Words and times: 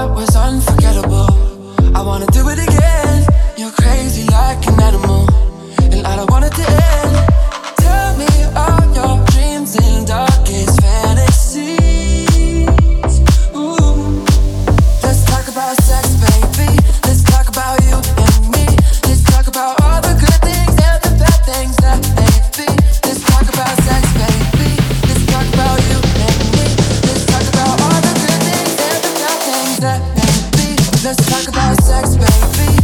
that 0.00 0.14
was 0.14 0.34
unforgettable. 0.34 1.28
I 1.94 2.00
wanna 2.00 2.26
do 2.28 2.48
it 2.48 2.58
again. 2.58 3.26
You're 3.58 3.72
crazy 3.82 4.24
like 4.30 4.66
an 4.66 4.80
animal. 4.80 5.49
step, 29.80 30.02
baby. 30.14 30.76
Let's 31.02 31.24
talk 31.24 31.48
about 31.48 31.82
sex, 31.82 32.16
baby. 32.16 32.79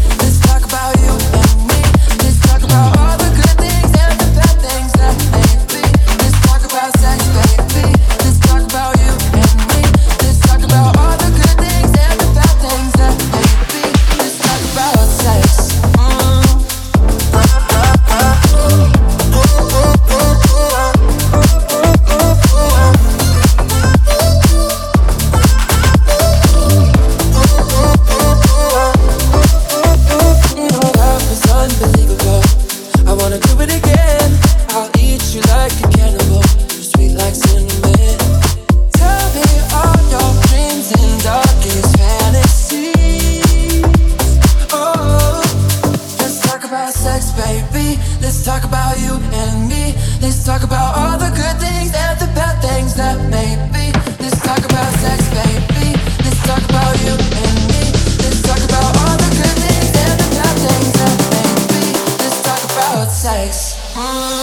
talk 50.47 50.63
about 50.63 50.97
all 50.97 51.19
the 51.19 51.27
good 51.35 51.59
things 51.59 51.91
and 51.93 52.21
the 52.21 52.27
bad 52.33 52.63
things 52.63 52.95
that 52.95 53.19
may 53.35 53.59
be. 53.75 53.91
Let's 54.23 54.41
talk 54.41 54.63
about 54.65 54.95
sex, 55.03 55.27
baby. 55.35 55.99
Let's 56.23 56.41
talk 56.47 56.63
about 56.71 56.95
you 57.03 57.19
and 57.19 57.59
me. 57.67 57.91
Let's 58.23 58.43
talk 58.47 58.63
about 58.63 58.95
all 59.03 59.17
the 59.19 59.31
good 59.35 59.59
things 59.67 59.91
and 59.91 60.21
the 60.23 60.29
bad 60.39 60.57
things 60.63 60.93
that 61.03 61.19
may 61.35 61.51
be. 61.67 61.83
Let's 62.23 62.39
talk 62.47 62.63
about 62.63 63.11
sex. 63.11 63.75
Mm-hmm. 63.95 64.37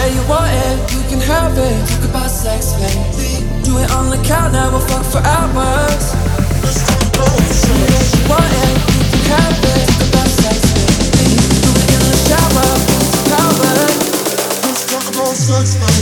way 0.00 0.14
you 0.14 0.22
want 0.28 0.50
it, 0.50 0.78
you 0.92 1.02
can 1.08 1.20
have 1.20 1.56
it. 1.56 1.88
Talk 1.88 2.04
about 2.10 2.30
sex, 2.30 2.72
baby. 2.80 3.44
Do 3.64 3.78
it 3.78 3.90
on 3.92 4.10
the 4.10 4.20
counter, 4.24 4.64
we'll 4.72 4.86
fuck 4.88 5.04
for 5.04 5.20
hours. 5.20 6.04
Let's 6.64 6.80
take 6.88 7.12
the 7.12 7.24
way 7.36 7.48
you 8.12 8.22
want 8.28 8.52
it, 8.64 8.74
you 8.94 9.02
can 9.12 9.22
have 9.34 9.64
it. 9.74 9.84
Talk 9.88 10.08
about 10.08 10.30
sex, 10.42 10.58
baby. 10.76 11.26
Do 11.64 11.70
it 11.80 11.88
in 11.96 12.02
the 12.08 12.16
shower, 12.26 12.70
it's 12.96 13.20
power. 13.28 13.74
Let's 14.64 14.82
talk 14.90 15.06
about 15.12 15.34
sex, 15.36 15.66
baby. 15.80 16.00